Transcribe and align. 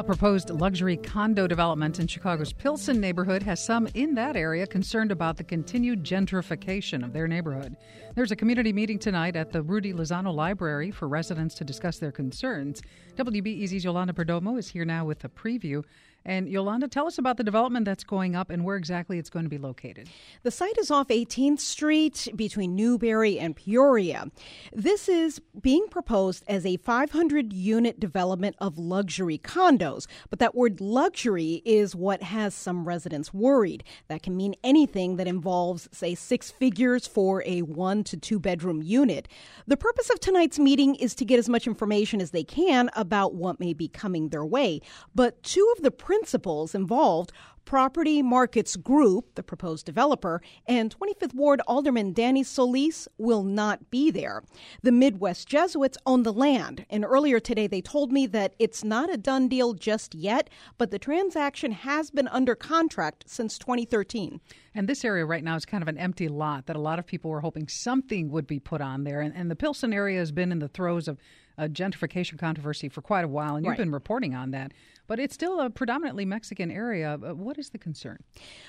A 0.00 0.02
proposed 0.02 0.48
luxury 0.48 0.96
condo 0.96 1.46
development 1.46 2.00
in 2.00 2.06
Chicago's 2.06 2.54
Pilsen 2.54 3.02
neighborhood 3.02 3.42
has 3.42 3.62
some 3.62 3.86
in 3.92 4.14
that 4.14 4.34
area 4.34 4.66
concerned 4.66 5.12
about 5.12 5.36
the 5.36 5.44
continued 5.44 6.04
gentrification 6.04 7.04
of 7.04 7.12
their 7.12 7.28
neighborhood. 7.28 7.76
There's 8.14 8.30
a 8.30 8.36
community 8.36 8.72
meeting 8.72 8.98
tonight 8.98 9.36
at 9.36 9.52
the 9.52 9.60
Rudy 9.60 9.92
Lozano 9.92 10.34
Library 10.34 10.90
for 10.90 11.06
residents 11.06 11.54
to 11.56 11.64
discuss 11.64 11.98
their 11.98 12.12
concerns. 12.12 12.80
WBEZ's 13.16 13.84
Yolanda 13.84 14.14
Perdomo 14.14 14.58
is 14.58 14.68
here 14.68 14.86
now 14.86 15.04
with 15.04 15.22
a 15.24 15.28
preview. 15.28 15.84
And 16.24 16.48
Yolanda, 16.48 16.88
tell 16.88 17.06
us 17.06 17.18
about 17.18 17.36
the 17.36 17.44
development 17.44 17.84
that's 17.86 18.04
going 18.04 18.36
up 18.36 18.50
and 18.50 18.64
where 18.64 18.76
exactly 18.76 19.18
it's 19.18 19.30
going 19.30 19.44
to 19.44 19.50
be 19.50 19.58
located. 19.58 20.08
The 20.42 20.50
site 20.50 20.76
is 20.78 20.90
off 20.90 21.08
18th 21.08 21.60
Street 21.60 22.28
between 22.36 22.76
Newberry 22.76 23.38
and 23.38 23.56
Peoria. 23.56 24.30
This 24.72 25.08
is 25.08 25.40
being 25.60 25.86
proposed 25.90 26.44
as 26.46 26.66
a 26.66 26.76
500 26.78 27.52
unit 27.52 27.98
development 27.98 28.56
of 28.58 28.78
luxury 28.78 29.38
condos. 29.38 30.06
But 30.28 30.38
that 30.40 30.54
word 30.54 30.80
luxury 30.80 31.62
is 31.64 31.96
what 31.96 32.22
has 32.22 32.54
some 32.54 32.86
residents 32.86 33.32
worried. 33.32 33.84
That 34.08 34.22
can 34.22 34.36
mean 34.36 34.54
anything 34.62 35.16
that 35.16 35.26
involves, 35.26 35.88
say, 35.92 36.14
six 36.14 36.50
figures 36.50 37.06
for 37.06 37.42
a 37.46 37.62
one 37.62 38.04
to 38.04 38.16
two 38.16 38.38
bedroom 38.38 38.82
unit. 38.82 39.28
The 39.66 39.76
purpose 39.76 40.10
of 40.10 40.20
tonight's 40.20 40.58
meeting 40.58 40.94
is 40.96 41.14
to 41.16 41.24
get 41.24 41.38
as 41.38 41.48
much 41.48 41.66
information 41.66 42.20
as 42.20 42.30
they 42.30 42.44
can 42.44 42.90
about 42.94 43.34
what 43.34 43.60
may 43.60 43.72
be 43.72 43.88
coming 43.88 44.28
their 44.28 44.44
way. 44.44 44.80
But 45.14 45.42
two 45.42 45.72
of 45.76 45.82
the 45.82 45.90
principals 46.10 46.74
involved 46.74 47.30
Property 47.64 48.20
Markets 48.20 48.74
Group, 48.74 49.36
the 49.36 49.44
proposed 49.44 49.86
developer, 49.86 50.42
and 50.66 50.92
25th 50.98 51.34
Ward 51.34 51.60
Alderman 51.68 52.12
Danny 52.12 52.42
Solis 52.42 53.06
will 53.16 53.44
not 53.44 53.92
be 53.92 54.10
there. 54.10 54.42
The 54.82 54.90
Midwest 54.90 55.46
Jesuits 55.46 55.96
own 56.06 56.24
the 56.24 56.32
land, 56.32 56.84
and 56.90 57.04
earlier 57.04 57.38
today 57.38 57.68
they 57.68 57.80
told 57.80 58.10
me 58.10 58.26
that 58.26 58.54
it's 58.58 58.82
not 58.82 59.08
a 59.08 59.16
done 59.16 59.46
deal 59.46 59.72
just 59.72 60.16
yet, 60.16 60.50
but 60.78 60.90
the 60.90 60.98
transaction 60.98 61.70
has 61.70 62.10
been 62.10 62.26
under 62.26 62.56
contract 62.56 63.22
since 63.28 63.56
2013. 63.56 64.40
And 64.74 64.88
this 64.88 65.04
area 65.04 65.24
right 65.24 65.44
now 65.44 65.54
is 65.54 65.64
kind 65.64 65.82
of 65.82 65.88
an 65.88 65.98
empty 65.98 66.26
lot 66.26 66.66
that 66.66 66.74
a 66.74 66.80
lot 66.80 66.98
of 66.98 67.06
people 67.06 67.30
were 67.30 67.40
hoping 67.40 67.68
something 67.68 68.30
would 68.30 68.48
be 68.48 68.58
put 68.58 68.80
on 68.80 69.04
there. 69.04 69.20
And, 69.20 69.32
and 69.36 69.48
the 69.48 69.54
Pilsen 69.54 69.92
area 69.92 70.18
has 70.18 70.32
been 70.32 70.50
in 70.50 70.58
the 70.58 70.66
throes 70.66 71.06
of 71.06 71.18
a 71.60 71.68
gentrification 71.68 72.38
controversy 72.38 72.88
for 72.88 73.02
quite 73.02 73.24
a 73.24 73.28
while, 73.28 73.54
and 73.54 73.64
you've 73.64 73.72
right. 73.72 73.78
been 73.78 73.92
reporting 73.92 74.34
on 74.34 74.50
that. 74.52 74.72
But 75.06 75.18
it's 75.18 75.34
still 75.34 75.60
a 75.60 75.68
predominantly 75.68 76.24
Mexican 76.24 76.70
area. 76.70 77.14
Uh, 77.14 77.34
what 77.34 77.58
is 77.58 77.70
the 77.70 77.78
concern? 77.78 78.22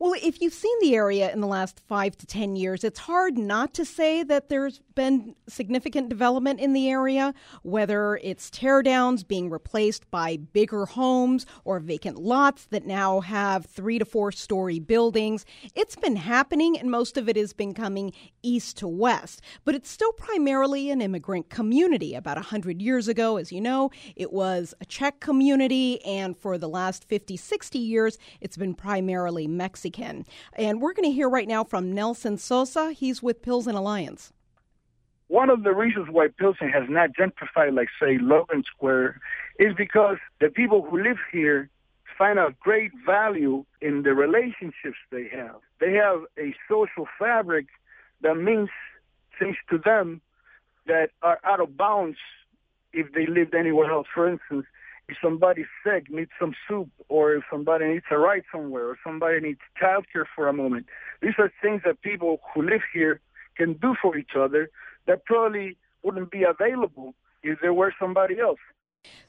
Well, 0.00 0.14
if 0.20 0.40
you've 0.40 0.52
seen 0.52 0.76
the 0.80 0.96
area 0.96 1.32
in 1.32 1.40
the 1.40 1.46
last 1.46 1.80
five 1.86 2.16
to 2.16 2.26
10 2.26 2.56
years, 2.56 2.82
it's 2.82 2.98
hard 2.98 3.38
not 3.38 3.72
to 3.74 3.84
say 3.84 4.24
that 4.24 4.48
there's 4.48 4.80
been 4.96 5.36
significant 5.48 6.08
development 6.08 6.58
in 6.58 6.72
the 6.72 6.90
area, 6.90 7.34
whether 7.62 8.18
it's 8.22 8.50
teardowns 8.50 9.26
being 9.26 9.48
replaced 9.48 10.10
by 10.10 10.36
bigger 10.36 10.86
homes 10.86 11.46
or 11.64 11.78
vacant 11.78 12.18
lots 12.18 12.66
that 12.66 12.84
now 12.84 13.20
have 13.20 13.64
three 13.66 14.00
to 14.00 14.04
four 14.04 14.32
story 14.32 14.80
buildings. 14.80 15.46
It's 15.76 15.96
been 15.96 16.16
happening, 16.16 16.76
and 16.76 16.90
most 16.90 17.16
of 17.16 17.28
it 17.28 17.36
has 17.36 17.52
been 17.52 17.74
coming 17.74 18.12
east 18.42 18.76
to 18.78 18.88
west. 18.88 19.40
But 19.64 19.76
it's 19.76 19.90
still 19.90 20.12
primarily 20.12 20.90
an 20.90 21.00
immigrant 21.00 21.48
community. 21.48 22.14
About 22.14 22.36
100 22.36 22.73
years 22.80 23.08
ago, 23.08 23.36
as 23.36 23.52
you 23.52 23.60
know, 23.60 23.90
it 24.16 24.32
was 24.32 24.74
a 24.80 24.84
Czech 24.84 25.20
community, 25.20 26.04
and 26.04 26.36
for 26.36 26.58
the 26.58 26.68
last 26.68 27.04
50, 27.04 27.36
60 27.36 27.78
years, 27.78 28.18
it's 28.40 28.56
been 28.56 28.74
primarily 28.74 29.46
Mexican. 29.46 30.24
And 30.54 30.80
we're 30.80 30.92
going 30.92 31.08
to 31.08 31.14
hear 31.14 31.28
right 31.28 31.48
now 31.48 31.64
from 31.64 31.92
Nelson 31.92 32.36
Soza. 32.36 32.92
He's 32.92 33.22
with 33.22 33.42
Pilsen 33.42 33.74
Alliance. 33.74 34.32
One 35.28 35.50
of 35.50 35.62
the 35.62 35.72
reasons 35.72 36.08
why 36.10 36.28
Pilsen 36.28 36.68
has 36.68 36.84
not 36.88 37.10
gentrified, 37.18 37.74
like, 37.74 37.88
say, 38.00 38.18
Logan 38.18 38.62
Square, 38.64 39.20
is 39.58 39.74
because 39.74 40.18
the 40.40 40.48
people 40.48 40.82
who 40.82 41.02
live 41.02 41.18
here 41.32 41.70
find 42.16 42.38
a 42.38 42.54
great 42.60 42.92
value 43.04 43.64
in 43.80 44.02
the 44.02 44.14
relationships 44.14 44.98
they 45.10 45.28
have. 45.32 45.56
They 45.80 45.94
have 45.94 46.20
a 46.38 46.54
social 46.68 47.08
fabric 47.18 47.66
that 48.20 48.36
means 48.36 48.68
things 49.38 49.56
to 49.70 49.78
them 49.78 50.20
that 50.86 51.10
are 51.22 51.40
out 51.44 51.60
of 51.60 51.76
bounds 51.76 52.18
if 52.94 53.12
they 53.12 53.26
lived 53.26 53.54
anywhere 53.54 53.90
else. 53.90 54.06
For 54.14 54.28
instance, 54.28 54.66
if 55.08 55.16
somebody's 55.22 55.66
sick, 55.84 56.10
needs 56.10 56.30
some 56.38 56.54
soup, 56.66 56.88
or 57.08 57.34
if 57.34 57.44
somebody 57.50 57.86
needs 57.86 58.06
a 58.10 58.18
ride 58.18 58.44
somewhere, 58.50 58.88
or 58.88 58.98
somebody 59.04 59.40
needs 59.40 59.60
childcare 59.80 60.24
for 60.34 60.48
a 60.48 60.52
moment. 60.52 60.86
These 61.20 61.34
are 61.38 61.52
things 61.60 61.82
that 61.84 62.00
people 62.00 62.40
who 62.54 62.62
live 62.62 62.80
here 62.92 63.20
can 63.56 63.74
do 63.74 63.94
for 64.00 64.16
each 64.16 64.32
other 64.36 64.70
that 65.06 65.24
probably 65.26 65.76
wouldn't 66.02 66.30
be 66.30 66.44
available 66.44 67.14
if 67.42 67.58
there 67.60 67.74
were 67.74 67.92
somebody 67.98 68.40
else. 68.40 68.58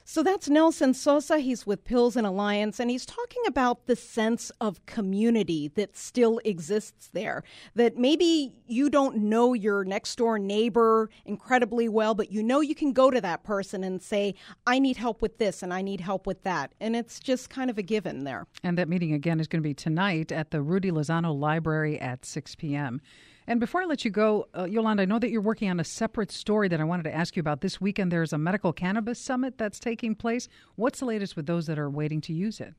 So 0.07 0.21
that's 0.21 0.47
Nelson 0.47 0.93
Soza. 0.93 1.41
He's 1.41 1.65
with 1.65 1.83
Pilsen 1.83 2.25
Alliance, 2.25 2.79
and 2.79 2.91
he's 2.91 3.07
talking 3.07 3.41
about 3.47 3.87
the 3.87 3.95
sense 3.95 4.51
of 4.61 4.85
community 4.85 5.69
that 5.69 5.97
still 5.97 6.39
exists 6.45 7.09
there. 7.11 7.43
That 7.73 7.97
maybe 7.97 8.53
you 8.67 8.91
don't 8.91 9.17
know 9.17 9.55
your 9.55 9.83
next 9.83 10.15
door 10.15 10.37
neighbor 10.37 11.09
incredibly 11.25 11.89
well, 11.89 12.13
but 12.13 12.31
you 12.31 12.43
know 12.43 12.61
you 12.61 12.75
can 12.75 12.93
go 12.93 13.09
to 13.09 13.19
that 13.19 13.43
person 13.43 13.83
and 13.83 13.99
say, 13.99 14.35
I 14.67 14.77
need 14.77 14.97
help 14.97 15.23
with 15.23 15.39
this 15.39 15.63
and 15.63 15.73
I 15.73 15.81
need 15.81 16.01
help 16.01 16.27
with 16.27 16.43
that. 16.43 16.73
And 16.79 16.95
it's 16.95 17.19
just 17.19 17.49
kind 17.49 17.71
of 17.71 17.79
a 17.79 17.83
given 17.83 18.25
there. 18.25 18.45
And 18.63 18.77
that 18.77 18.87
meeting 18.87 19.11
again 19.11 19.39
is 19.39 19.47
going 19.47 19.63
to 19.63 19.67
be 19.67 19.73
tonight 19.73 20.31
at 20.31 20.51
the 20.51 20.61
Rudy 20.61 20.91
Lozano 20.91 21.37
Library 21.37 21.99
at 21.99 22.25
6 22.25 22.53
p.m. 22.55 23.01
And 23.47 23.59
before 23.59 23.81
I 23.81 23.85
let 23.85 24.03
you 24.03 24.11
go, 24.11 24.47
uh, 24.57 24.65
Yolanda, 24.65 25.03
I 25.03 25.05
know 25.05 25.19
that 25.19 25.29
you're 25.29 25.41
working 25.41 25.69
on 25.69 25.79
a 25.79 25.83
separate 25.83 26.31
story 26.31 26.67
that 26.69 26.81
I 26.81 26.83
wanted 26.83 27.03
to 27.03 27.13
ask 27.13 27.35
you 27.35 27.41
about. 27.41 27.61
This 27.61 27.79
weekend, 27.79 28.11
there's 28.11 28.33
a 28.33 28.37
medical 28.37 28.73
cannabis 28.73 29.19
summit 29.19 29.57
that's 29.57 29.79
taking 29.79 30.15
place. 30.15 30.47
What's 30.75 30.99
the 30.99 31.05
latest 31.05 31.35
with 31.35 31.45
those 31.45 31.67
that 31.67 31.77
are 31.77 31.89
waiting 31.89 32.21
to 32.21 32.33
use 32.33 32.59
it? 32.59 32.73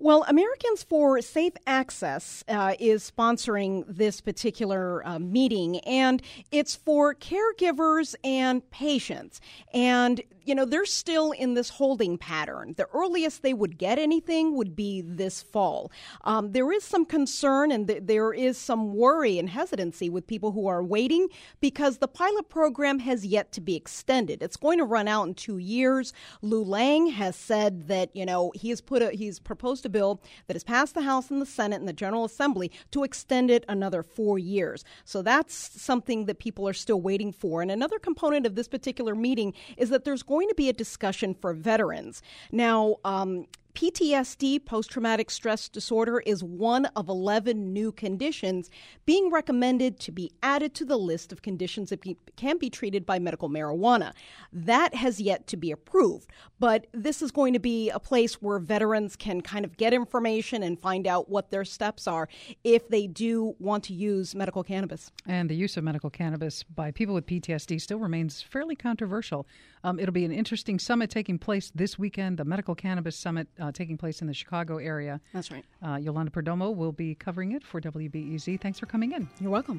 Well, 0.00 0.24
Americans 0.28 0.82
for 0.82 1.20
Safe 1.20 1.52
Access 1.66 2.44
uh, 2.48 2.74
is 2.78 3.10
sponsoring 3.10 3.84
this 3.88 4.20
particular 4.20 5.06
uh, 5.06 5.18
meeting, 5.18 5.80
and 5.80 6.22
it's 6.52 6.76
for 6.76 7.14
caregivers 7.14 8.14
and 8.24 8.68
patients. 8.70 9.40
And, 9.74 10.22
you 10.48 10.54
know, 10.54 10.64
they're 10.64 10.86
still 10.86 11.32
in 11.32 11.52
this 11.52 11.68
holding 11.68 12.16
pattern. 12.16 12.72
The 12.78 12.88
earliest 12.94 13.42
they 13.42 13.52
would 13.52 13.76
get 13.76 13.98
anything 13.98 14.56
would 14.56 14.74
be 14.74 15.02
this 15.02 15.42
fall. 15.42 15.92
Um, 16.24 16.52
there 16.52 16.72
is 16.72 16.84
some 16.84 17.04
concern 17.04 17.70
and 17.70 17.86
th- 17.86 18.04
there 18.04 18.32
is 18.32 18.56
some 18.56 18.94
worry 18.94 19.38
and 19.38 19.50
hesitancy 19.50 20.08
with 20.08 20.26
people 20.26 20.52
who 20.52 20.66
are 20.66 20.82
waiting 20.82 21.28
because 21.60 21.98
the 21.98 22.08
pilot 22.08 22.48
program 22.48 23.00
has 23.00 23.26
yet 23.26 23.52
to 23.52 23.60
be 23.60 23.76
extended. 23.76 24.42
It's 24.42 24.56
going 24.56 24.78
to 24.78 24.84
run 24.84 25.06
out 25.06 25.28
in 25.28 25.34
two 25.34 25.58
years. 25.58 26.14
Lou 26.40 26.64
Lang 26.64 27.08
has 27.08 27.36
said 27.36 27.88
that, 27.88 28.08
you 28.16 28.24
know, 28.24 28.50
he 28.54 28.70
has 28.70 28.80
put 28.80 29.02
a, 29.02 29.10
he's 29.10 29.38
proposed 29.38 29.84
a 29.84 29.90
bill 29.90 30.22
that 30.46 30.54
has 30.54 30.64
passed 30.64 30.94
the 30.94 31.02
House 31.02 31.30
and 31.30 31.42
the 31.42 31.46
Senate 31.46 31.80
and 31.80 31.88
the 31.88 31.92
General 31.92 32.24
Assembly 32.24 32.72
to 32.92 33.04
extend 33.04 33.50
it 33.50 33.66
another 33.68 34.02
four 34.02 34.38
years. 34.38 34.82
So 35.04 35.20
that's 35.20 35.54
something 35.54 36.24
that 36.24 36.38
people 36.38 36.66
are 36.66 36.72
still 36.72 37.02
waiting 37.02 37.32
for. 37.32 37.60
And 37.60 37.70
another 37.70 37.98
component 37.98 38.46
of 38.46 38.54
this 38.54 38.68
particular 38.68 39.14
meeting 39.14 39.52
is 39.76 39.90
that 39.90 40.04
there's 40.04 40.22
going 40.22 40.37
to 40.46 40.54
be 40.54 40.68
a 40.68 40.72
discussion 40.72 41.34
for 41.34 41.52
veterans. 41.52 42.22
Now, 42.52 42.96
um, 43.04 43.46
PTSD, 43.74 44.64
post 44.64 44.90
traumatic 44.90 45.30
stress 45.30 45.68
disorder, 45.68 46.20
is 46.20 46.42
one 46.42 46.86
of 46.96 47.08
11 47.08 47.72
new 47.72 47.92
conditions 47.92 48.70
being 49.06 49.30
recommended 49.30 50.00
to 50.00 50.12
be 50.12 50.32
added 50.42 50.74
to 50.74 50.84
the 50.84 50.96
list 50.96 51.32
of 51.32 51.42
conditions 51.42 51.90
that 51.90 52.02
can 52.36 52.58
be 52.58 52.70
treated 52.70 53.06
by 53.06 53.18
medical 53.18 53.48
marijuana. 53.48 54.12
That 54.52 54.94
has 54.94 55.20
yet 55.20 55.46
to 55.48 55.56
be 55.56 55.70
approved, 55.70 56.30
but 56.58 56.86
this 56.92 57.22
is 57.22 57.30
going 57.30 57.52
to 57.52 57.58
be 57.58 57.90
a 57.90 58.00
place 58.00 58.42
where 58.42 58.58
veterans 58.58 59.16
can 59.16 59.40
kind 59.42 59.64
of 59.64 59.76
get 59.76 59.92
information 59.92 60.62
and 60.62 60.78
find 60.78 61.06
out 61.06 61.28
what 61.28 61.50
their 61.50 61.64
steps 61.64 62.08
are 62.08 62.28
if 62.64 62.88
they 62.88 63.06
do 63.06 63.54
want 63.58 63.84
to 63.84 63.94
use 63.94 64.34
medical 64.34 64.64
cannabis. 64.64 65.12
And 65.26 65.48
the 65.48 65.54
use 65.54 65.76
of 65.76 65.84
medical 65.84 66.10
cannabis 66.10 66.62
by 66.62 66.90
people 66.90 67.14
with 67.14 67.26
PTSD 67.26 67.80
still 67.80 67.98
remains 67.98 68.42
fairly 68.42 68.74
controversial. 68.74 69.46
Um, 69.84 70.00
it'll 70.00 70.12
be 70.12 70.24
an 70.24 70.32
interesting 70.32 70.78
summit 70.78 71.10
taking 71.10 71.38
place 71.38 71.70
this 71.74 71.98
weekend, 71.98 72.38
the 72.38 72.44
Medical 72.44 72.74
Cannabis 72.74 73.16
Summit. 73.16 73.48
Uh, 73.60 73.67
uh, 73.68 73.72
taking 73.72 73.96
place 73.96 74.20
in 74.20 74.26
the 74.26 74.34
Chicago 74.34 74.78
area. 74.78 75.20
That's 75.32 75.50
right. 75.50 75.64
Uh, 75.84 75.96
Yolanda 75.96 76.30
Perdomo 76.30 76.74
will 76.74 76.92
be 76.92 77.14
covering 77.14 77.52
it 77.52 77.62
for 77.64 77.80
WBEZ. 77.80 78.60
Thanks 78.60 78.78
for 78.78 78.86
coming 78.86 79.12
in. 79.12 79.28
You're 79.40 79.50
welcome. 79.50 79.76